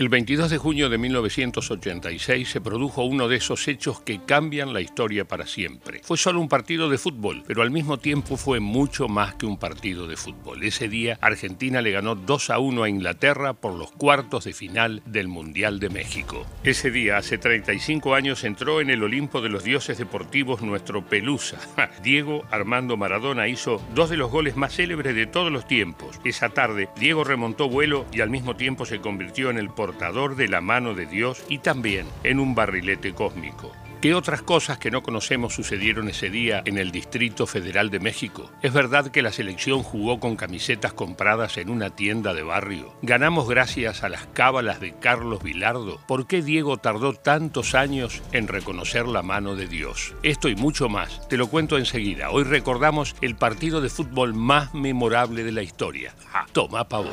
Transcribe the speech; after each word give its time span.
El 0.00 0.08
22 0.08 0.48
de 0.48 0.56
junio 0.56 0.88
de 0.88 0.96
1986 0.96 2.48
se 2.48 2.62
produjo 2.62 3.04
uno 3.04 3.28
de 3.28 3.36
esos 3.36 3.68
hechos 3.68 4.00
que 4.00 4.24
cambian 4.24 4.72
la 4.72 4.80
historia 4.80 5.26
para 5.26 5.46
siempre. 5.46 6.00
Fue 6.02 6.16
solo 6.16 6.40
un 6.40 6.48
partido 6.48 6.88
de 6.88 6.96
fútbol, 6.96 7.42
pero 7.46 7.60
al 7.60 7.70
mismo 7.70 7.98
tiempo 7.98 8.38
fue 8.38 8.60
mucho 8.60 9.08
más 9.08 9.34
que 9.34 9.44
un 9.44 9.58
partido 9.58 10.06
de 10.06 10.16
fútbol. 10.16 10.62
Ese 10.62 10.88
día 10.88 11.18
Argentina 11.20 11.82
le 11.82 11.90
ganó 11.90 12.14
2 12.14 12.48
a 12.48 12.58
1 12.60 12.82
a 12.82 12.88
Inglaterra 12.88 13.52
por 13.52 13.74
los 13.74 13.92
cuartos 13.92 14.44
de 14.44 14.54
final 14.54 15.02
del 15.04 15.28
Mundial 15.28 15.80
de 15.80 15.90
México. 15.90 16.46
Ese 16.64 16.90
día, 16.90 17.18
hace 17.18 17.36
35 17.36 18.14
años, 18.14 18.42
entró 18.44 18.80
en 18.80 18.88
el 18.88 19.02
Olimpo 19.02 19.42
de 19.42 19.50
los 19.50 19.64
dioses 19.64 19.98
deportivos 19.98 20.62
nuestro 20.62 21.04
Pelusa. 21.04 21.58
Diego 22.02 22.46
Armando 22.50 22.96
Maradona 22.96 23.48
hizo 23.48 23.82
dos 23.94 24.08
de 24.08 24.16
los 24.16 24.30
goles 24.30 24.56
más 24.56 24.74
célebres 24.74 25.14
de 25.14 25.26
todos 25.26 25.52
los 25.52 25.66
tiempos. 25.66 26.18
Esa 26.24 26.48
tarde, 26.48 26.88
Diego 26.98 27.22
remontó 27.22 27.68
vuelo 27.68 28.06
y 28.14 28.22
al 28.22 28.30
mismo 28.30 28.56
tiempo 28.56 28.86
se 28.86 29.02
convirtió 29.02 29.50
en 29.50 29.58
el 29.58 29.68
por 29.68 29.89
de 29.92 30.48
la 30.48 30.60
mano 30.60 30.94
de 30.94 31.06
Dios 31.06 31.44
y 31.48 31.58
también 31.58 32.06
en 32.24 32.40
un 32.40 32.54
barrilete 32.54 33.12
cósmico. 33.12 33.72
¿Qué 34.00 34.14
otras 34.14 34.40
cosas 34.40 34.78
que 34.78 34.90
no 34.90 35.02
conocemos 35.02 35.54
sucedieron 35.54 36.08
ese 36.08 36.30
día 36.30 36.62
en 36.64 36.78
el 36.78 36.90
Distrito 36.90 37.46
Federal 37.46 37.90
de 37.90 38.00
México? 38.00 38.50
¿Es 38.62 38.72
verdad 38.72 39.08
que 39.08 39.20
la 39.20 39.30
selección 39.30 39.82
jugó 39.82 40.18
con 40.18 40.36
camisetas 40.36 40.94
compradas 40.94 41.58
en 41.58 41.68
una 41.68 41.90
tienda 41.90 42.32
de 42.32 42.42
barrio? 42.42 42.94
¿Ganamos 43.02 43.46
gracias 43.46 44.02
a 44.02 44.08
las 44.08 44.24
cábalas 44.28 44.80
de 44.80 44.94
Carlos 44.94 45.42
Vilardo? 45.42 46.00
¿Por 46.08 46.26
qué 46.26 46.40
Diego 46.40 46.78
tardó 46.78 47.12
tantos 47.12 47.74
años 47.74 48.22
en 48.32 48.48
reconocer 48.48 49.06
la 49.06 49.22
mano 49.22 49.54
de 49.54 49.66
Dios? 49.66 50.14
Esto 50.22 50.48
y 50.48 50.56
mucho 50.56 50.88
más, 50.88 51.28
te 51.28 51.36
lo 51.36 51.48
cuento 51.48 51.76
enseguida. 51.76 52.30
Hoy 52.30 52.44
recordamos 52.44 53.14
el 53.20 53.36
partido 53.36 53.82
de 53.82 53.90
fútbol 53.90 54.32
más 54.32 54.72
memorable 54.72 55.44
de 55.44 55.52
la 55.52 55.62
historia. 55.62 56.14
toma 56.54 56.88
pavo. 56.88 57.10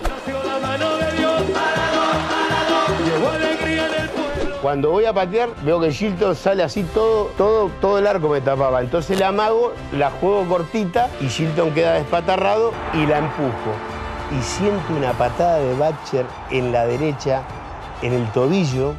Cuando 4.68 4.92
voy 4.92 5.06
a 5.06 5.14
patear, 5.14 5.48
veo 5.64 5.80
que 5.80 5.94
Gilton 5.94 6.36
sale 6.36 6.62
así 6.62 6.84
todo, 6.84 7.28
todo, 7.38 7.72
todo 7.80 8.00
el 8.00 8.06
arco 8.06 8.28
me 8.28 8.42
tapaba. 8.42 8.82
Entonces 8.82 9.18
la 9.18 9.30
amago, 9.30 9.72
la 9.94 10.12
juego 10.12 10.44
cortita 10.44 11.10
y 11.22 11.30
Gilton 11.30 11.72
queda 11.72 11.94
despatarrado 11.94 12.74
y 12.94 13.06
la 13.06 13.20
empujo. 13.20 13.72
Y 14.38 14.44
siento 14.44 14.94
una 14.94 15.14
patada 15.14 15.60
de 15.60 15.74
Batcher 15.76 16.26
en 16.52 16.74
la 16.74 16.86
derecha, 16.86 17.44
en 18.02 18.12
el 18.12 18.30
tobillo, 18.34 18.94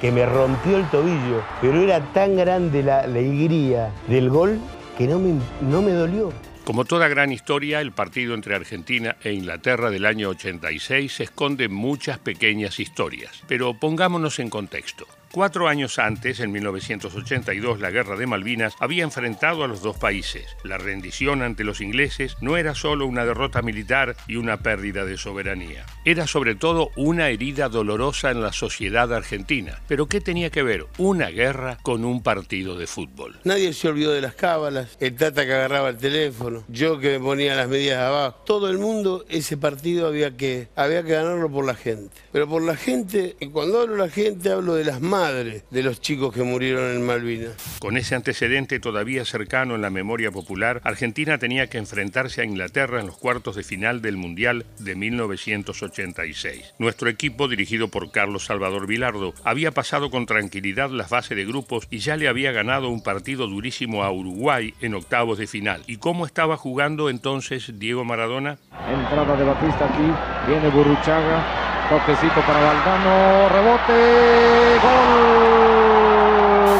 que 0.00 0.10
me 0.10 0.24
rompió 0.24 0.78
el 0.78 0.88
tobillo. 0.88 1.42
Pero 1.60 1.82
era 1.82 2.00
tan 2.14 2.34
grande 2.34 2.82
la 2.82 3.00
alegría 3.00 3.90
del 4.08 4.30
gol 4.30 4.58
que 4.96 5.06
no 5.06 5.18
me, 5.18 5.34
no 5.60 5.82
me 5.82 5.92
dolió. 5.92 6.30
Como 6.64 6.84
toda 6.84 7.08
gran 7.08 7.32
historia, 7.32 7.80
el 7.80 7.90
partido 7.90 8.34
entre 8.34 8.54
Argentina 8.54 9.16
e 9.24 9.32
Inglaterra 9.32 9.90
del 9.90 10.06
año 10.06 10.28
86 10.28 11.18
esconde 11.18 11.68
muchas 11.68 12.20
pequeñas 12.20 12.78
historias, 12.78 13.42
pero 13.48 13.74
pongámonos 13.74 14.38
en 14.38 14.48
contexto. 14.48 15.06
Cuatro 15.32 15.66
años 15.66 15.98
antes, 15.98 16.40
en 16.40 16.52
1982, 16.52 17.80
la 17.80 17.90
Guerra 17.90 18.16
de 18.16 18.26
Malvinas 18.26 18.74
había 18.78 19.02
enfrentado 19.02 19.64
a 19.64 19.66
los 19.66 19.80
dos 19.80 19.96
países. 19.96 20.44
La 20.62 20.76
rendición 20.76 21.40
ante 21.40 21.64
los 21.64 21.80
ingleses 21.80 22.36
no 22.42 22.58
era 22.58 22.74
solo 22.74 23.06
una 23.06 23.24
derrota 23.24 23.62
militar 23.62 24.14
y 24.28 24.36
una 24.36 24.58
pérdida 24.58 25.06
de 25.06 25.16
soberanía. 25.16 25.86
Era 26.04 26.26
sobre 26.26 26.54
todo 26.54 26.90
una 26.96 27.30
herida 27.30 27.70
dolorosa 27.70 28.30
en 28.30 28.42
la 28.42 28.52
sociedad 28.52 29.10
argentina. 29.14 29.80
Pero 29.88 30.06
¿qué 30.06 30.20
tenía 30.20 30.50
que 30.50 30.62
ver 30.62 30.84
una 30.98 31.28
guerra 31.28 31.78
con 31.82 32.04
un 32.04 32.22
partido 32.22 32.76
de 32.76 32.86
fútbol? 32.86 33.40
Nadie 33.44 33.72
se 33.72 33.88
olvidó 33.88 34.12
de 34.12 34.20
las 34.20 34.34
cábalas, 34.34 34.98
el 35.00 35.16
tata 35.16 35.46
que 35.46 35.54
agarraba 35.54 35.88
el 35.88 35.96
teléfono, 35.96 36.62
yo 36.68 36.98
que 36.98 37.18
me 37.18 37.20
ponía 37.24 37.54
las 37.54 37.70
medidas 37.70 38.00
abajo. 38.00 38.42
Todo 38.44 38.68
el 38.68 38.76
mundo, 38.76 39.24
ese 39.30 39.56
partido 39.56 40.08
había 40.08 40.36
que, 40.36 40.68
había 40.76 41.02
que 41.02 41.12
ganarlo 41.12 41.50
por 41.50 41.64
la 41.64 41.74
gente. 41.74 42.14
Pero 42.32 42.46
por 42.46 42.60
la 42.60 42.76
gente, 42.76 43.34
cuando 43.50 43.80
hablo 43.80 43.94
de 43.94 43.98
la 43.98 44.10
gente 44.10 44.50
hablo 44.50 44.74
de 44.74 44.84
las 44.84 45.00
manos 45.00 45.21
de 45.30 45.82
los 45.82 46.00
chicos 46.00 46.34
que 46.34 46.42
murieron 46.42 46.90
en 46.90 47.06
Malvinas. 47.06 47.54
Con 47.78 47.96
ese 47.96 48.16
antecedente 48.16 48.80
todavía 48.80 49.24
cercano 49.24 49.76
en 49.76 49.82
la 49.82 49.90
memoria 49.90 50.32
popular, 50.32 50.80
Argentina 50.82 51.38
tenía 51.38 51.68
que 51.68 51.78
enfrentarse 51.78 52.40
a 52.40 52.44
Inglaterra 52.44 52.98
en 52.98 53.06
los 53.06 53.18
cuartos 53.18 53.54
de 53.54 53.62
final 53.62 54.02
del 54.02 54.16
Mundial 54.16 54.66
de 54.80 54.96
1986. 54.96 56.74
Nuestro 56.78 57.08
equipo, 57.08 57.46
dirigido 57.46 57.88
por 57.88 58.10
Carlos 58.10 58.46
Salvador 58.46 58.88
Vilardo, 58.88 59.32
había 59.44 59.70
pasado 59.70 60.10
con 60.10 60.26
tranquilidad 60.26 60.90
las 60.90 61.10
bases 61.10 61.36
de 61.36 61.44
grupos 61.44 61.86
y 61.88 61.98
ya 61.98 62.16
le 62.16 62.26
había 62.26 62.50
ganado 62.50 62.88
un 62.88 63.02
partido 63.02 63.46
durísimo 63.46 64.02
a 64.02 64.10
Uruguay 64.10 64.74
en 64.80 64.94
octavos 64.94 65.38
de 65.38 65.46
final. 65.46 65.82
¿Y 65.86 65.98
cómo 65.98 66.26
estaba 66.26 66.56
jugando 66.56 67.10
entonces 67.10 67.78
Diego 67.78 68.04
Maradona? 68.04 68.58
Entrada 68.88 69.36
de 69.36 69.44
Batista 69.44 69.84
aquí, 69.84 70.50
viene 70.50 70.68
Burruchaga, 70.70 71.71
Toquecito 71.88 72.40
para 72.46 72.60
Valdano, 72.60 73.48
rebote, 73.48 74.78
gol. 74.82 75.32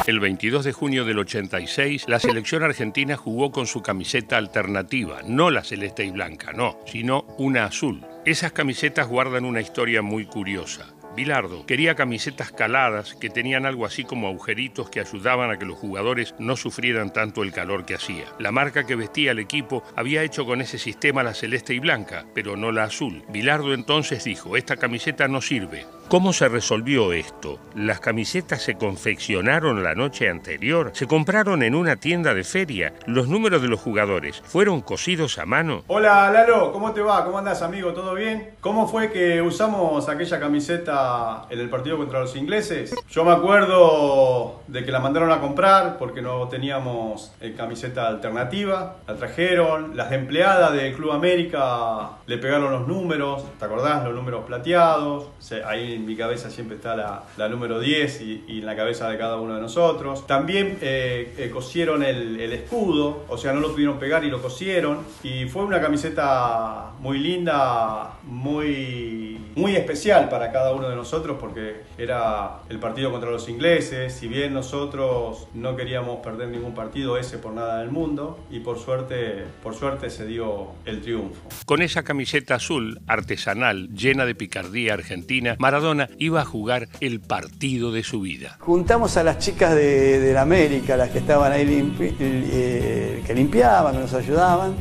El 0.06 0.18
22 0.18 0.64
de 0.64 0.72
junio 0.72 1.04
del 1.04 1.18
86, 1.20 2.08
la 2.08 2.18
selección 2.18 2.64
argentina 2.64 3.16
jugó 3.16 3.52
con 3.52 3.66
su 3.66 3.82
camiseta 3.82 4.36
alternativa, 4.36 5.20
no 5.24 5.50
la 5.50 5.62
celeste 5.62 6.04
y 6.04 6.10
blanca, 6.10 6.52
no, 6.52 6.78
sino 6.86 7.24
una 7.38 7.66
azul. 7.66 8.04
Esas 8.24 8.52
camisetas 8.52 9.06
guardan 9.08 9.44
una 9.44 9.60
historia 9.60 10.02
muy 10.02 10.24
curiosa. 10.26 10.86
Bilardo 11.14 11.66
quería 11.66 11.94
camisetas 11.94 12.52
caladas 12.52 13.14
que 13.14 13.28
tenían 13.28 13.66
algo 13.66 13.84
así 13.84 14.04
como 14.04 14.28
agujeritos 14.28 14.88
que 14.88 15.00
ayudaban 15.00 15.50
a 15.50 15.58
que 15.58 15.66
los 15.66 15.78
jugadores 15.78 16.34
no 16.38 16.56
sufrieran 16.56 17.12
tanto 17.12 17.42
el 17.42 17.52
calor 17.52 17.84
que 17.84 17.94
hacía. 17.94 18.24
La 18.38 18.50
marca 18.50 18.86
que 18.86 18.96
vestía 18.96 19.32
el 19.32 19.38
equipo 19.38 19.82
había 19.94 20.22
hecho 20.22 20.46
con 20.46 20.62
ese 20.62 20.78
sistema 20.78 21.22
la 21.22 21.34
celeste 21.34 21.74
y 21.74 21.80
blanca, 21.80 22.24
pero 22.34 22.56
no 22.56 22.72
la 22.72 22.84
azul. 22.84 23.24
Bilardo 23.28 23.74
entonces 23.74 24.24
dijo, 24.24 24.56
esta 24.56 24.76
camiseta 24.76 25.28
no 25.28 25.42
sirve, 25.42 25.84
¿Cómo 26.08 26.34
se 26.34 26.48
resolvió 26.48 27.14
esto? 27.14 27.58
¿Las 27.74 28.00
camisetas 28.00 28.60
se 28.60 28.74
confeccionaron 28.74 29.82
la 29.82 29.94
noche 29.94 30.28
anterior? 30.28 30.90
¿Se 30.92 31.06
compraron 31.06 31.62
en 31.62 31.74
una 31.74 31.96
tienda 31.96 32.34
de 32.34 32.44
feria? 32.44 32.92
¿Los 33.06 33.28
números 33.28 33.62
de 33.62 33.68
los 33.68 33.80
jugadores 33.80 34.42
fueron 34.44 34.82
cosidos 34.82 35.38
a 35.38 35.46
mano? 35.46 35.84
Hola 35.86 36.30
Lalo, 36.30 36.70
¿cómo 36.70 36.92
te 36.92 37.00
va? 37.00 37.24
¿Cómo 37.24 37.38
andas 37.38 37.62
amigo? 37.62 37.94
¿Todo 37.94 38.12
bien? 38.14 38.50
¿Cómo 38.60 38.86
fue 38.88 39.10
que 39.10 39.40
usamos 39.40 40.06
aquella 40.10 40.38
camiseta 40.38 41.46
en 41.48 41.58
el 41.58 41.70
partido 41.70 41.96
contra 41.96 42.20
los 42.20 42.36
ingleses? 42.36 42.94
Yo 43.10 43.24
me 43.24 43.32
acuerdo 43.32 44.60
de 44.68 44.84
que 44.84 44.92
la 44.92 45.00
mandaron 45.00 45.32
a 45.32 45.40
comprar 45.40 45.96
porque 45.96 46.20
no 46.20 46.46
teníamos 46.48 47.32
eh, 47.40 47.54
camiseta 47.56 48.06
alternativa. 48.08 48.96
La 49.06 49.16
trajeron, 49.16 49.96
las 49.96 50.12
empleadas 50.12 50.72
del 50.74 50.94
Club 50.94 51.12
América 51.12 52.18
le 52.26 52.36
pegaron 52.36 52.70
los 52.70 52.86
números, 52.86 53.44
¿te 53.58 53.64
acordás? 53.64 54.04
Los 54.04 54.14
números 54.14 54.44
plateados. 54.44 55.28
Ahí 55.66 55.91
en 55.94 56.06
mi 56.06 56.16
cabeza 56.16 56.50
siempre 56.50 56.76
está 56.76 56.96
la, 57.36 57.48
número 57.48 57.80
10 57.80 58.20
y, 58.22 58.44
en 58.48 58.66
la 58.66 58.76
cabeza 58.76 59.08
de 59.08 59.18
cada 59.18 59.36
uno 59.36 59.54
de 59.54 59.60
nosotros. 59.60 60.26
También 60.26 60.78
eh, 60.80 61.34
eh, 61.38 61.50
cosieron 61.50 62.02
el, 62.02 62.40
el, 62.40 62.52
escudo, 62.52 63.24
o 63.28 63.38
sea, 63.38 63.52
no 63.52 63.60
lo 63.60 63.72
pudieron 63.72 63.98
pegar 63.98 64.24
y 64.24 64.30
lo 64.30 64.40
cosieron. 64.40 64.98
Y 65.22 65.46
fue 65.46 65.64
una 65.64 65.80
camiseta 65.80 66.92
muy 67.00 67.18
linda, 67.18 68.18
muy, 68.24 69.21
muy 69.54 69.76
especial 69.76 70.28
para 70.28 70.52
cada 70.52 70.72
uno 70.72 70.88
de 70.88 70.96
nosotros 70.96 71.36
porque 71.40 71.82
era 71.98 72.60
el 72.68 72.78
partido 72.78 73.10
contra 73.10 73.30
los 73.30 73.48
ingleses. 73.48 74.12
Si 74.12 74.28
bien 74.28 74.54
nosotros 74.54 75.48
no 75.54 75.76
queríamos 75.76 76.18
perder 76.20 76.48
ningún 76.48 76.74
partido 76.74 77.18
ese 77.18 77.38
por 77.38 77.52
nada 77.52 77.80
del 77.80 77.90
mundo 77.90 78.38
y 78.50 78.60
por 78.60 78.78
suerte, 78.78 79.44
por 79.62 79.74
suerte 79.74 80.10
se 80.10 80.26
dio 80.26 80.68
el 80.84 81.00
triunfo. 81.02 81.40
Con 81.66 81.82
esa 81.82 82.02
camiseta 82.02 82.56
azul 82.56 83.00
artesanal 83.06 83.88
llena 83.94 84.24
de 84.24 84.34
picardía 84.34 84.94
argentina, 84.94 85.56
Maradona 85.58 86.08
iba 86.18 86.40
a 86.40 86.44
jugar 86.44 86.88
el 87.00 87.20
partido 87.20 87.92
de 87.92 88.02
su 88.02 88.20
vida. 88.20 88.56
Juntamos 88.60 89.16
a 89.16 89.24
las 89.24 89.38
chicas 89.38 89.74
de, 89.74 90.32
la 90.32 90.42
América, 90.42 90.96
las 90.96 91.10
que 91.10 91.18
estaban 91.18 91.52
ahí, 91.52 91.94
eh, 92.00 93.22
que 93.26 93.34
limpiaban, 93.34 93.94
que 93.94 94.00
nos 94.00 94.14
ayudaban, 94.14 94.74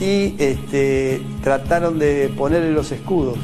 y 0.00 0.34
este, 0.38 1.20
trataron 1.42 1.98
de 1.98 2.30
ponerle 2.36 2.70
los 2.70 2.92
escudos. 2.92 3.38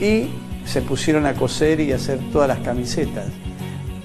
Y 0.00 0.28
se 0.64 0.82
pusieron 0.82 1.26
a 1.26 1.34
coser 1.34 1.80
y 1.80 1.92
a 1.92 1.96
hacer 1.96 2.18
todas 2.32 2.48
las 2.48 2.58
camisetas. 2.58 3.26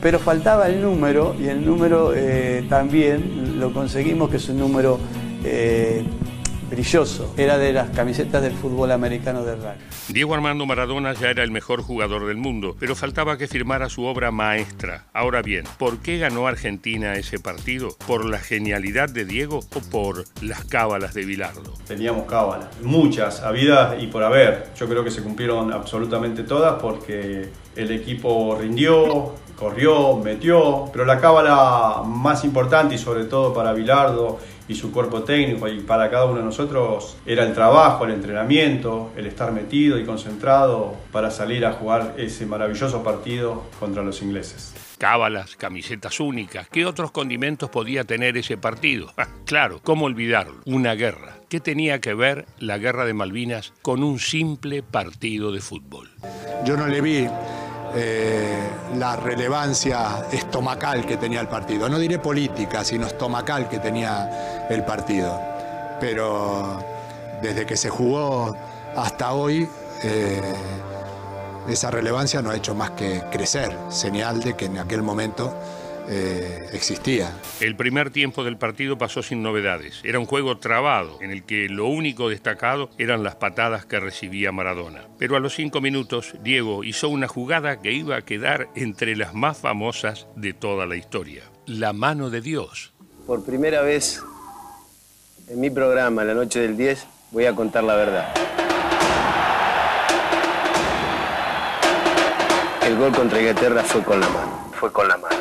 Pero 0.01 0.19
faltaba 0.19 0.67
el 0.67 0.81
número, 0.81 1.35
y 1.39 1.47
el 1.47 1.65
número 1.65 2.13
eh, 2.15 2.65
también 2.69 3.59
lo 3.59 3.71
conseguimos, 3.73 4.29
que 4.29 4.37
es 4.37 4.49
un 4.49 4.57
número 4.57 4.99
eh, 5.43 6.03
brilloso. 6.71 7.33
Era 7.37 7.57
de 7.57 7.73
las 7.73 7.89
camisetas 7.89 8.41
del 8.41 8.53
fútbol 8.53 8.91
americano 8.91 9.43
de 9.43 9.55
rugby. 9.55 9.83
Diego 10.07 10.33
Armando 10.33 10.65
Maradona 10.65 11.13
ya 11.13 11.29
era 11.29 11.43
el 11.43 11.51
mejor 11.51 11.81
jugador 11.81 12.25
del 12.27 12.37
mundo, 12.37 12.75
pero 12.79 12.95
faltaba 12.95 13.37
que 13.37 13.47
firmara 13.47 13.89
su 13.89 14.05
obra 14.05 14.31
maestra. 14.31 15.05
Ahora 15.13 15.41
bien, 15.41 15.65
¿por 15.77 15.99
qué 15.99 16.17
ganó 16.17 16.47
Argentina 16.47 17.15
ese 17.15 17.39
partido? 17.39 17.89
¿Por 18.07 18.25
la 18.25 18.39
genialidad 18.39 19.09
de 19.09 19.25
Diego 19.25 19.59
o 19.59 19.79
por 19.91 20.25
las 20.41 20.65
cábalas 20.65 21.13
de 21.13 21.25
Bilardo? 21.25 21.73
Teníamos 21.85 22.25
cábalas, 22.25 22.69
muchas, 22.81 23.41
habidas 23.41 24.01
y 24.01 24.07
por 24.07 24.23
haber. 24.23 24.69
Yo 24.77 24.87
creo 24.87 25.03
que 25.03 25.11
se 25.11 25.21
cumplieron 25.21 25.73
absolutamente 25.73 26.43
todas 26.43 26.81
porque 26.81 27.49
el 27.75 27.91
equipo 27.91 28.57
rindió, 28.59 29.33
corrió, 29.61 30.17
metió, 30.17 30.89
pero 30.91 31.05
la 31.05 31.19
cábala 31.19 32.01
más 32.03 32.43
importante 32.43 32.95
y 32.95 32.97
sobre 32.97 33.25
todo 33.25 33.53
para 33.53 33.73
Bilardo 33.73 34.39
y 34.67 34.73
su 34.73 34.91
cuerpo 34.91 35.23
técnico 35.23 35.67
y 35.67 35.81
para 35.81 36.09
cada 36.09 36.25
uno 36.25 36.37
de 36.37 36.45
nosotros 36.45 37.17
era 37.25 37.43
el 37.43 37.53
trabajo, 37.53 38.05
el 38.05 38.11
entrenamiento, 38.11 39.11
el 39.15 39.27
estar 39.27 39.51
metido 39.51 39.99
y 39.99 40.05
concentrado 40.05 40.95
para 41.11 41.29
salir 41.29 41.65
a 41.65 41.73
jugar 41.73 42.15
ese 42.17 42.45
maravilloso 42.45 43.03
partido 43.03 43.63
contra 43.79 44.01
los 44.01 44.21
ingleses. 44.23 44.73
Cábalas, 44.97 45.55
camisetas 45.55 46.19
únicas, 46.19 46.67
¿qué 46.69 46.85
otros 46.85 47.11
condimentos 47.11 47.69
podía 47.69 48.03
tener 48.03 48.37
ese 48.37 48.57
partido? 48.57 49.11
Ah, 49.21 49.27
claro, 49.45 49.79
¿cómo 49.83 50.05
olvidarlo? 50.05 50.61
Una 50.65 50.95
guerra. 50.95 51.35
¿Qué 51.47 51.59
tenía 51.59 52.01
que 52.01 52.15
ver 52.15 52.47
la 52.57 52.79
guerra 52.79 53.05
de 53.05 53.13
Malvinas 53.13 53.73
con 53.83 54.03
un 54.03 54.17
simple 54.17 54.81
partido 54.81 55.51
de 55.51 55.59
fútbol? 55.59 56.09
Yo 56.65 56.75
no 56.77 56.87
le 56.87 57.01
vi 57.01 57.27
eh, 57.95 58.69
la 58.97 59.15
relevancia 59.15 60.25
estomacal 60.31 61.05
que 61.05 61.17
tenía 61.17 61.41
el 61.41 61.47
partido. 61.47 61.89
No 61.89 61.99
diré 61.99 62.19
política, 62.19 62.83
sino 62.83 63.07
estomacal 63.07 63.67
que 63.67 63.79
tenía 63.79 64.67
el 64.69 64.83
partido. 64.83 65.39
Pero 65.99 66.79
desde 67.41 67.65
que 67.65 67.75
se 67.75 67.89
jugó 67.89 68.55
hasta 68.95 69.33
hoy, 69.33 69.69
eh, 70.03 70.41
esa 71.67 71.91
relevancia 71.91 72.41
no 72.41 72.49
ha 72.49 72.55
hecho 72.55 72.75
más 72.75 72.91
que 72.91 73.23
crecer, 73.31 73.77
señal 73.89 74.41
de 74.41 74.55
que 74.55 74.65
en 74.65 74.79
aquel 74.79 75.01
momento 75.01 75.53
eh, 76.09 76.69
existía. 76.73 77.31
El 77.59 77.75
primer 77.75 78.09
tiempo 78.09 78.43
del 78.43 78.57
partido 78.57 78.97
pasó 78.97 79.23
sin 79.23 79.43
novedades. 79.43 80.01
Era 80.03 80.19
un 80.19 80.25
juego 80.25 80.57
trabado, 80.57 81.19
en 81.21 81.31
el 81.31 81.43
que 81.43 81.69
lo 81.69 81.87
único 81.87 82.29
destacado 82.29 82.89
eran 82.97 83.23
las 83.23 83.35
patadas 83.35 83.85
que 83.85 83.99
recibía 83.99 84.51
Maradona. 84.51 85.07
Pero 85.17 85.35
a 85.35 85.39
los 85.39 85.55
cinco 85.55 85.81
minutos, 85.81 86.35
Diego 86.43 86.83
hizo 86.83 87.09
una 87.09 87.27
jugada 87.27 87.81
que 87.81 87.91
iba 87.91 88.15
a 88.15 88.21
quedar 88.21 88.69
entre 88.75 89.15
las 89.15 89.33
más 89.33 89.57
famosas 89.57 90.27
de 90.35 90.53
toda 90.53 90.85
la 90.85 90.95
historia. 90.95 91.43
La 91.65 91.93
mano 91.93 92.29
de 92.29 92.41
Dios. 92.41 92.93
Por 93.27 93.45
primera 93.45 93.81
vez 93.81 94.21
en 95.47 95.59
mi 95.59 95.69
programa, 95.69 96.23
La 96.23 96.33
Noche 96.33 96.61
del 96.61 96.77
10, 96.77 97.05
voy 97.31 97.45
a 97.45 97.53
contar 97.53 97.83
la 97.83 97.95
verdad. 97.95 98.33
El 102.85 102.97
gol 102.97 103.11
contra 103.13 103.39
Inglaterra 103.39 103.83
fue 103.83 104.01
con 104.03 104.19
la 104.19 104.29
mano. 104.29 104.71
Fue 104.73 104.91
con 104.91 105.07
la 105.07 105.17
mano. 105.17 105.40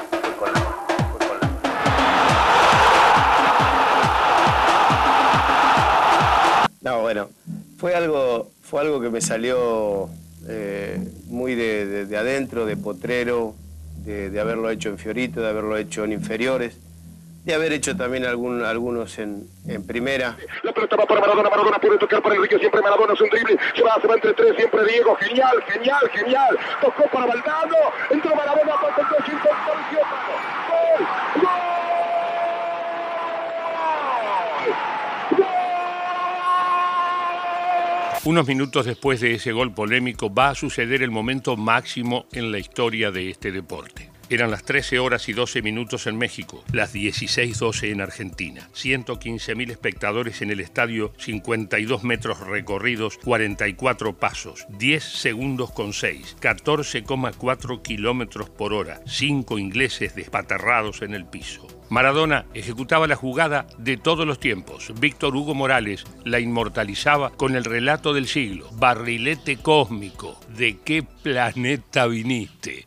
No, 6.83 7.03
bueno, 7.03 7.29
fue 7.77 7.95
algo, 7.95 8.51
fue 8.63 8.81
algo 8.81 9.03
que 9.03 9.11
me 9.11 9.21
salió 9.21 10.09
eh, 10.49 10.99
muy 11.27 11.55
de, 11.55 12.09
adentro, 12.17 12.65
de 12.65 12.79
potrero, 12.79 13.55
de, 14.05 14.41
haberlo 14.41 14.71
hecho 14.71 14.89
en 14.89 14.97
Fiorito, 14.97 15.43
de 15.43 15.49
haberlo 15.51 15.77
hecho 15.77 16.05
en 16.05 16.13
inferiores, 16.13 16.79
de 17.45 17.55
haber 17.55 17.75
hecho 17.75 17.95
también 17.99 18.25
algún, 18.25 18.65
algunos 18.65 19.19
en, 19.19 19.47
primera. 19.87 20.39
La 20.63 20.73
pelota 20.73 20.97
va 20.97 21.05
para 21.05 21.21
Maradona, 21.21 21.51
Maradona 21.51 21.79
puede 21.79 21.99
tocar 21.99 22.23
para 22.23 22.37
Enrique, 22.37 22.59
siempre 22.59 22.81
Maradona 22.81 23.13
es 23.13 23.21
un 23.21 23.29
drible, 23.29 23.59
se 23.77 23.83
va, 23.83 24.01
se 24.01 24.07
va 24.07 24.15
entre 24.15 24.33
tres, 24.33 24.57
siempre 24.57 24.83
Diego, 24.87 25.15
genial, 25.17 25.63
genial, 25.69 26.11
genial, 26.15 26.59
tocó 26.81 27.05
para 27.13 27.27
Valdano, 27.27 27.77
entró 28.09 28.35
Maradona, 28.35 28.73
para 28.81 28.97
el 28.97 29.03
¡Gol! 31.37 31.43
¡Gol! 31.43 31.71
Unos 38.23 38.47
minutos 38.47 38.85
después 38.85 39.21
de 39.23 39.33
ese 39.33 39.51
gol 39.53 39.73
polémico 39.73 40.33
va 40.33 40.51
a 40.51 40.55
suceder 40.55 41.03
el 41.03 41.11
momento 41.11 41.57
máximo 41.57 42.27
en 42.33 42.53
la 42.53 42.59
historia 42.59 43.11
de 43.11 43.31
este 43.31 43.51
deporte. 43.51 44.11
Eran 44.31 44.53
las 44.53 44.63
13 44.63 45.01
horas 45.01 45.29
y 45.29 45.33
12 45.33 45.61
minutos 45.61 46.07
en 46.07 46.17
México, 46.17 46.63
las 46.73 46.95
16.12 46.95 47.91
en 47.91 48.01
Argentina. 48.01 48.69
115.000 48.75 49.73
espectadores 49.73 50.41
en 50.41 50.51
el 50.51 50.61
estadio, 50.61 51.13
52 51.19 52.05
metros 52.05 52.39
recorridos, 52.39 53.19
44 53.25 54.17
pasos, 54.19 54.67
10 54.69 55.03
segundos 55.03 55.73
con 55.73 55.93
6, 55.93 56.37
14,4 56.41 57.83
kilómetros 57.83 58.49
por 58.49 58.73
hora, 58.73 59.01
5 59.05 59.59
ingleses 59.59 60.15
despatarrados 60.15 61.03
en 61.03 61.15
el 61.15 61.27
piso. 61.27 61.67
Maradona 61.89 62.47
ejecutaba 62.55 63.09
la 63.09 63.17
jugada 63.17 63.67
de 63.79 63.97
todos 63.97 64.25
los 64.25 64.39
tiempos. 64.39 64.93
Víctor 65.01 65.35
Hugo 65.35 65.57
Morales 65.57 66.05
la 66.25 66.39
inmortalizaba 66.39 67.31
con 67.31 67.57
el 67.57 67.65
relato 67.65 68.15
del 68.15 68.29
siglo. 68.29 68.69
Barrilete 68.75 69.57
cósmico. 69.57 70.39
¿De 70.57 70.79
qué 70.85 71.03
planeta 71.03 72.07
viniste? 72.07 72.87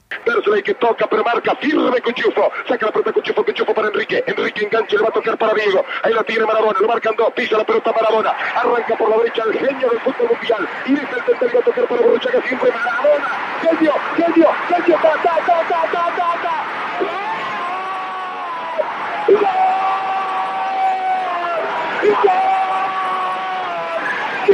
Que 0.63 0.75
toca, 0.75 1.07
pero 1.09 1.23
marca 1.33 1.55
firme 1.55 2.01
Cuchufo. 2.01 2.51
Saca 2.67 2.85
la 2.85 2.91
pelota 2.91 3.11
Cuchufo, 3.11 3.43
Cuchufo 3.43 3.73
para 3.73 3.87
Enrique. 3.87 4.23
Enrique 4.27 4.65
engancha, 4.65 4.95
le 4.97 5.03
va 5.03 5.09
a 5.09 5.11
tocar 5.11 5.37
para 5.37 5.53
Diego. 5.53 5.83
Ahí 6.03 6.13
la 6.13 6.23
tiene 6.23 6.45
Maradona, 6.45 6.79
lo 6.79 6.87
marcan 6.87 7.15
dos, 7.17 7.33
pisa 7.33 7.57
la 7.57 7.63
pelota 7.63 7.91
Maradona. 7.91 8.31
Arranca 8.55 8.95
por 8.95 9.09
la 9.09 9.17
derecha 9.17 9.43
el 9.45 9.53
genio 9.53 9.89
del 9.89 9.99
fútbol 10.01 10.29
mundial. 10.29 10.67
Y 10.85 10.91
dice 10.91 11.07
el 11.15 11.23
tercero, 11.23 11.51
va 11.55 11.59
a 11.59 11.63
tocar 11.63 11.87
para 11.87 12.01
Borruchaga, 12.01 12.41
siempre 12.47 12.71
Maradona. 12.71 13.27
Genio, 13.61 13.93
ta, 14.17 14.83
ta, 14.83 15.35
ta, 15.45 15.67
ta, 15.67 15.87
ta, 15.91 16.11
ta, 16.15 16.41
ta. 16.41 16.63
en 19.25 19.35
la 19.35 19.43
corrida 19.43 19.73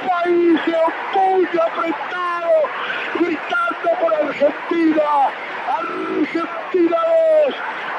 país 0.04 0.60
se 0.66 0.76
apretado, 1.62 2.52
por 4.00 4.14
Argentina 4.14 5.10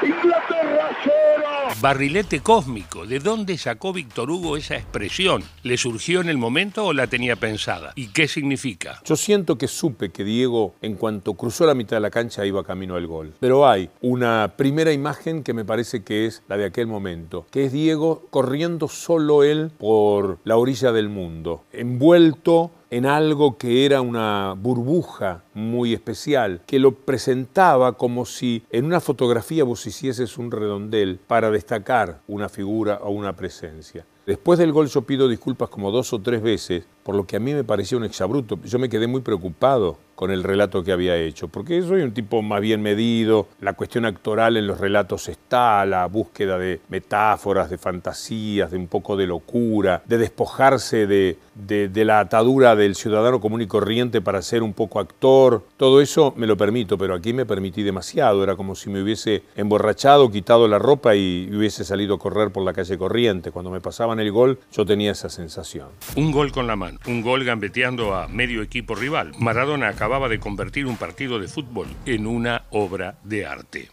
2, 0.01 0.09
Inglaterra 0.09 0.89
0. 1.03 1.74
Barrilete 1.85 2.39
cósmico, 2.39 3.05
¿de 3.05 3.19
dónde 3.19 3.59
sacó 3.59 3.93
Víctor 3.93 4.31
Hugo 4.31 4.57
esa 4.57 4.75
expresión? 4.75 5.43
¿Le 5.61 5.77
surgió 5.77 6.19
en 6.19 6.29
el 6.29 6.37
momento 6.39 6.83
o 6.83 6.93
la 6.93 7.05
tenía 7.05 7.35
pensada? 7.35 7.91
¿Y 7.93 8.07
qué 8.07 8.27
significa? 8.27 9.03
Yo 9.05 9.15
siento 9.15 9.59
que 9.59 9.67
supe 9.67 10.09
que 10.09 10.23
Diego, 10.23 10.73
en 10.81 10.95
cuanto 10.95 11.35
cruzó 11.35 11.67
la 11.67 11.75
mitad 11.75 11.97
de 11.97 12.01
la 12.01 12.09
cancha, 12.09 12.43
iba 12.43 12.63
camino 12.63 12.95
al 12.95 13.05
gol. 13.05 13.35
Pero 13.39 13.69
hay 13.69 13.91
una 14.01 14.53
primera 14.57 14.93
imagen 14.93 15.43
que 15.43 15.53
me 15.53 15.63
parece 15.63 16.03
que 16.03 16.25
es 16.25 16.41
la 16.47 16.57
de 16.57 16.65
aquel 16.65 16.87
momento, 16.87 17.45
que 17.51 17.65
es 17.65 17.71
Diego 17.71 18.25
corriendo 18.31 18.87
solo 18.87 19.43
él 19.43 19.69
por 19.77 20.39
la 20.43 20.57
orilla 20.57 20.91
del 20.91 21.09
mundo, 21.09 21.65
envuelto 21.71 22.71
en 22.95 23.05
algo 23.05 23.57
que 23.57 23.85
era 23.85 23.99
una 23.99 24.55
burbuja 24.57 25.43
muy 25.53 25.93
especial, 25.93 26.61
que 26.65 26.79
lo 26.79 26.93
presentaba 26.93 27.97
como 27.97 28.25
si 28.25 28.63
en 28.69 28.85
una 28.85 29.01
fotografía 29.01 29.65
vos 29.65 29.85
hicieses 29.85 30.37
un 30.37 30.49
redondel 30.49 31.19
para 31.27 31.51
destacar 31.51 32.21
una 32.25 32.47
figura 32.47 32.99
o 33.03 33.09
una 33.09 33.35
presencia. 33.35 34.05
Después 34.25 34.57
del 34.57 34.71
gol 34.71 34.87
yo 34.87 35.03
pido 35.03 35.27
disculpas 35.27 35.69
como 35.69 35.91
dos 35.91 36.11
o 36.11 36.19
tres 36.19 36.41
veces, 36.41 36.85
por 37.03 37.15
lo 37.15 37.27
que 37.27 37.35
a 37.35 37.39
mí 37.39 37.53
me 37.53 37.63
parecía 37.63 37.97
un 37.97 38.03
exabruto. 38.03 38.57
Yo 38.63 38.79
me 38.79 38.89
quedé 38.89 39.05
muy 39.05 39.21
preocupado 39.21 39.99
con 40.15 40.31
el 40.31 40.43
relato 40.43 40.83
que 40.83 40.91
había 40.91 41.15
hecho, 41.17 41.49
porque 41.49 41.81
soy 41.83 42.01
un 42.01 42.13
tipo 42.13 42.41
más 42.41 42.61
bien 42.61 42.81
medido, 42.81 43.47
la 43.59 43.73
cuestión 43.73 44.05
actoral 44.05 44.57
en 44.57 44.65
los 44.65 44.79
relatos 44.79 45.27
está, 45.27 45.85
la 45.85 46.05
búsqueda 46.07 46.57
de 46.57 46.79
metáforas, 46.89 47.69
de 47.69 47.77
fantasías, 47.77 48.71
de 48.71 48.77
un 48.77 48.87
poco 48.87 49.17
de 49.17 49.27
locura, 49.27 50.01
de 50.05 50.17
despojarse 50.17 51.05
de, 51.05 51.37
de, 51.53 52.05
la 52.05 52.21
atadura 52.21 52.75
del 52.75 52.95
ciudadano 52.95 53.41
común 53.41 53.61
y 53.61 53.67
corriente 53.67 54.21
para 54.21 54.41
ser 54.41 54.63
un 54.63 54.73
poco 54.73 54.99
actor, 54.99 55.63
todo 55.75 55.99
eso 55.99 56.33
me 56.37 56.47
lo 56.47 56.55
permito, 56.55 56.97
pero 56.97 57.13
aquí 57.13 57.33
me 57.33 57.45
permití 57.45 57.83
demasiado, 57.83 58.41
era 58.41 58.55
como 58.55 58.73
si 58.73 58.89
me 58.89 59.01
hubiese 59.01 59.43
emborrachado, 59.55 60.31
quitado 60.31 60.67
la 60.69 60.79
ropa 60.79 61.15
y 61.15 61.49
hubiese 61.53 61.83
salido 61.83 62.15
a 62.15 62.19
correr 62.19 62.51
por 62.51 62.63
la 62.63 62.73
calle 62.73 62.97
corriente. 62.97 63.51
Cuando 63.51 63.69
me 63.69 63.81
pasaban 63.81 64.14
el 64.19 64.31
gol, 64.31 64.59
yo 64.71 64.85
tenía 64.85 65.11
esa 65.11 65.29
sensación. 65.29 65.89
Un 66.15 66.31
gol 66.31 66.51
con 66.51 66.67
la 66.67 66.75
mano, 66.75 66.99
un 67.07 67.21
gol 67.21 67.43
gambeteando 67.43 68.15
a 68.15 68.27
medio 68.27 68.61
equipo 68.61 68.95
rival. 68.95 69.31
Maradona 69.39 69.87
acababa 69.89 70.27
de 70.29 70.39
convertir 70.39 70.85
un 70.85 70.97
partido 70.97 71.39
de 71.39 71.47
fútbol 71.47 71.87
en 72.05 72.27
una 72.27 72.63
obra 72.71 73.15
de 73.23 73.45
arte. 73.45 73.89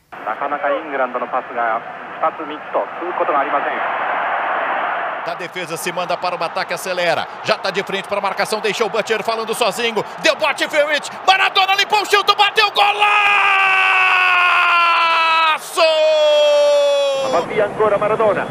Da 5.24 5.34
defesa 5.36 5.76
se 5.76 5.92
manda 5.92 6.16
para 6.20 6.34
o 6.34 6.42
ataque, 6.42 6.74
acelera. 6.74 7.28
Já 7.44 7.54
está 7.54 7.70
de 7.70 7.84
frente 7.84 8.08
para 8.08 8.18
a 8.18 8.22
marcação, 8.22 8.60
deixou 8.60 8.88
o 8.88 8.90
Butcher 8.90 9.22
falando 9.22 9.54
sozinho. 9.54 10.04
Deu 10.20 10.34
bote, 10.34 10.68
Ferrit. 10.68 11.08
Maradona 11.26 11.74
limpou 11.76 12.02
o 12.02 12.06
chute, 12.06 12.34
bateu 12.34 12.70
golaço! 12.72 13.02
Avanti 17.28 17.60
ancora 17.60 17.98
Maradona. 17.98 18.46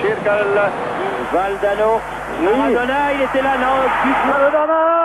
cerca 0.00 0.40
il 0.40 0.95
Valdano, 1.32 2.00
Maradona, 2.42 3.12
il 3.14 3.22
était 3.22 3.42
là, 3.42 3.56
non, 3.58 4.28
Maradona 4.28 4.95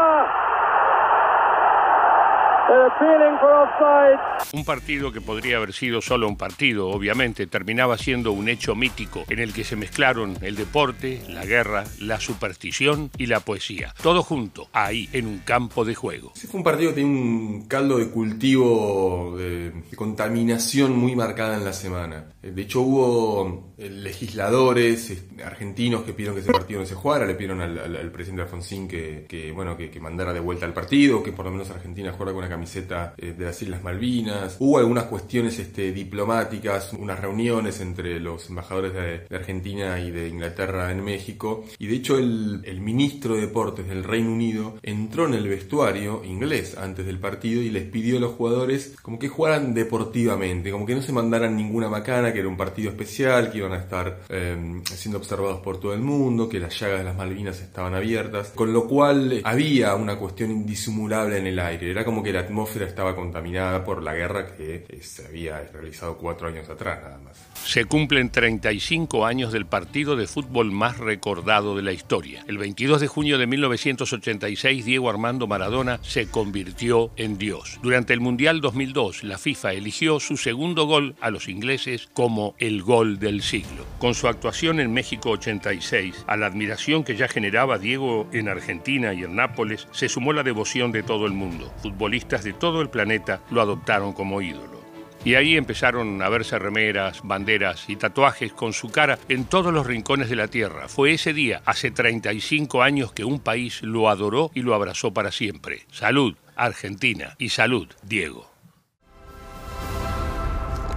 Un 4.53 4.65
partido 4.65 5.11
que 5.11 5.21
podría 5.21 5.57
haber 5.57 5.73
sido 5.73 6.01
solo 6.01 6.27
un 6.27 6.37
partido, 6.37 6.89
obviamente, 6.89 7.47
terminaba 7.47 7.97
siendo 7.97 8.31
un 8.31 8.49
hecho 8.49 8.75
mítico 8.75 9.23
en 9.29 9.39
el 9.39 9.53
que 9.53 9.63
se 9.63 9.75
mezclaron 9.75 10.37
el 10.41 10.55
deporte, 10.55 11.21
la 11.27 11.45
guerra, 11.45 11.83
la 11.99 12.19
superstición 12.19 13.11
y 13.17 13.25
la 13.25 13.41
poesía. 13.41 13.93
Todo 14.01 14.23
junto, 14.23 14.69
ahí, 14.73 15.09
en 15.13 15.27
un 15.27 15.39
campo 15.39 15.85
de 15.85 15.95
juego. 15.95 16.31
fue 16.35 16.59
un 16.59 16.63
partido 16.63 16.91
que 16.91 17.01
tenía 17.01 17.11
un 17.11 17.67
caldo 17.67 17.97
de 17.97 18.09
cultivo, 18.09 19.35
de, 19.37 19.71
contaminación 19.95 20.97
muy 20.97 21.15
marcada 21.15 21.57
en 21.57 21.65
la 21.65 21.73
semana. 21.73 22.25
De 22.41 22.61
hecho, 22.61 22.81
hubo 22.81 23.73
eh, 23.77 23.89
legisladores 23.89 25.25
argentinos 25.45 26.03
que 26.03 26.13
pidieron 26.13 26.35
que 26.35 26.41
ese 26.41 26.51
partido 26.51 26.79
no 26.79 26.85
se 26.85 26.95
jugara, 26.95 27.25
le 27.25 27.35
pidieron 27.35 27.61
al, 27.61 28.11
presidente 28.11 28.43
Alfonsín 28.43 28.87
que, 28.87 29.51
bueno, 29.53 29.77
que, 29.77 29.99
mandara 29.99 30.33
de 30.33 30.39
vuelta 30.39 30.65
al 30.65 30.73
partido, 30.73 31.21
que 31.21 31.31
por 31.31 31.45
lo 31.45 31.51
menos 31.51 31.69
Argentina 31.69 32.11
jugara 32.11 32.31
con 32.31 32.39
una 32.39 32.49
camiseta 32.61 33.15
eh, 33.17 33.33
de 33.35 33.45
las 33.45 33.59
Islas 33.59 33.81
Malvinas. 33.81 34.57
Hubo 34.59 34.77
algunas 34.77 35.05
cuestiones 35.05 35.57
este, 35.57 35.91
diplomáticas, 35.91 36.93
unas 36.93 37.19
reuniones 37.19 37.81
entre 37.81 38.19
los 38.19 38.49
embajadores 38.49 38.93
de, 38.93 39.35
Argentina 39.35 39.99
y 39.99 40.11
de 40.11 40.27
Inglaterra 40.27 40.91
en 40.91 41.03
México. 41.03 41.65
Y 41.79 41.87
de 41.87 41.95
hecho 41.95 42.19
el, 42.19 42.61
ministro 42.81 43.35
de 43.35 43.41
Deportes 43.41 43.87
del 43.87 44.03
Reino 44.03 44.31
Unido 44.31 44.77
entró 44.83 45.25
en 45.25 45.33
el 45.33 45.47
vestuario 45.47 46.23
inglés 46.23 46.77
antes 46.77 47.05
del 47.05 47.19
partido 47.19 47.61
y 47.61 47.69
les 47.69 47.83
pidió 47.83 48.17
a 48.17 48.19
los 48.19 48.33
jugadores 48.33 48.95
como 49.01 49.17
que 49.17 49.27
jugaran 49.27 49.73
deportivamente, 49.73 50.71
como 50.71 50.85
que 50.85 50.95
no 50.95 51.01
se 51.01 51.13
mandaran 51.13 51.55
ninguna 51.55 51.89
macana, 51.89 52.31
que 52.33 52.39
era 52.39 52.47
un 52.47 52.57
partido 52.57 52.89
especial, 52.91 53.51
que 53.51 53.59
iban 53.59 53.73
a 53.73 53.77
estar 53.77 54.21
eh, 54.29 54.81
siendo 54.83 55.17
observados 55.17 55.61
por 55.61 55.79
todo 55.79 55.93
el 55.93 56.01
mundo, 56.01 56.49
que 56.49 56.59
las 56.59 56.79
llagas 56.79 56.99
de 56.99 57.05
las 57.05 57.15
Malvinas 57.15 57.59
estaban 57.59 57.95
abiertas, 57.95 58.49
con 58.49 58.71
lo 58.73 58.87
cual 58.87 59.41
había 59.43 59.95
una 59.95 60.17
cuestión 60.17 60.51
indisimulable 60.51 61.37
en 61.37 61.47
el 61.47 61.59
aire. 61.59 61.89
Era 61.89 62.05
como 62.05 62.21
que 62.21 62.33
la 62.33 62.45
atmósfera 62.51 62.85
estaba 62.85 63.15
contaminada 63.15 63.83
por 63.83 64.03
la 64.03 64.13
guerra 64.13 64.55
que 64.55 64.85
eh, 64.87 65.01
se 65.01 65.25
había 65.25 65.59
realizado 65.73 66.17
cuatro 66.17 66.47
años 66.47 66.69
atrás 66.69 66.99
nada 67.01 67.17
más. 67.17 67.47
Se 67.65 67.85
cumplen 67.85 68.29
35 68.29 69.25
años 69.25 69.53
del 69.53 69.65
partido 69.65 70.15
de 70.15 70.27
fútbol 70.27 70.71
más 70.71 70.97
recordado 70.97 71.75
de 71.75 71.83
la 71.83 71.93
historia. 71.93 72.43
El 72.47 72.57
22 72.57 72.99
de 72.99 73.07
junio 73.07 73.37
de 73.37 73.47
1986, 73.47 74.83
Diego 74.83 75.09
Armando 75.09 75.47
Maradona 75.47 75.99
se 76.01 76.27
convirtió 76.27 77.11
en 77.15 77.37
Dios. 77.37 77.79
Durante 77.81 78.13
el 78.13 78.19
Mundial 78.19 78.61
2002, 78.61 79.23
la 79.23 79.37
FIFA 79.37 79.73
eligió 79.73 80.19
su 80.19 80.37
segundo 80.37 80.85
gol 80.85 81.15
a 81.21 81.29
los 81.29 81.47
ingleses 81.47 82.09
como 82.13 82.55
el 82.57 82.81
gol 82.81 83.19
del 83.19 83.41
siglo. 83.41 83.85
Con 83.99 84.15
su 84.15 84.27
actuación 84.27 84.79
en 84.79 84.91
México 84.91 85.29
86, 85.29 86.25
a 86.27 86.35
la 86.35 86.47
admiración 86.47 87.03
que 87.03 87.15
ya 87.15 87.27
generaba 87.27 87.77
Diego 87.77 88.27
en 88.33 88.49
Argentina 88.49 89.13
y 89.13 89.23
en 89.23 89.35
Nápoles, 89.35 89.87
se 89.91 90.09
sumó 90.09 90.33
la 90.33 90.43
devoción 90.43 90.91
de 90.91 91.03
todo 91.03 91.25
el 91.25 91.33
mundo. 91.33 91.71
Futbolistas 91.81 92.40
de 92.43 92.53
todo 92.53 92.81
el 92.81 92.89
planeta 92.89 93.41
lo 93.49 93.61
adoptaron 93.61 94.13
como 94.13 94.41
ídolo. 94.41 94.81
Y 95.23 95.35
ahí 95.35 95.55
empezaron 95.55 96.21
a 96.21 96.29
verse 96.29 96.57
remeras, 96.57 97.21
banderas 97.23 97.87
y 97.87 97.95
tatuajes 97.95 98.53
con 98.53 98.73
su 98.73 98.89
cara 98.89 99.19
en 99.29 99.45
todos 99.45 99.71
los 99.71 99.85
rincones 99.85 100.29
de 100.29 100.35
la 100.35 100.47
tierra. 100.47 100.87
Fue 100.87 101.13
ese 101.13 101.31
día, 101.31 101.61
hace 101.65 101.91
35 101.91 102.81
años, 102.81 103.13
que 103.13 103.23
un 103.23 103.39
país 103.39 103.83
lo 103.83 104.09
adoró 104.09 104.49
y 104.55 104.63
lo 104.63 104.73
abrazó 104.73 105.13
para 105.13 105.31
siempre. 105.31 105.85
Salud, 105.91 106.35
Argentina, 106.55 107.35
y 107.37 107.49
salud, 107.49 107.87
Diego. 108.01 108.49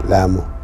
La 0.08 0.22
amo. 0.22 0.63